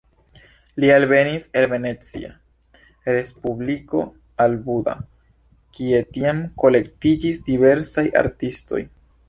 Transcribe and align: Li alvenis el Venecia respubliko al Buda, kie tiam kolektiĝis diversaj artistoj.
Li 0.83 0.87
alvenis 0.93 1.43
el 1.59 1.67
Venecia 1.73 2.31
respubliko 3.11 4.01
al 4.47 4.57
Buda, 4.71 4.97
kie 5.79 6.03
tiam 6.19 6.43
kolektiĝis 6.65 7.47
diversaj 7.53 8.09
artistoj. 8.27 8.87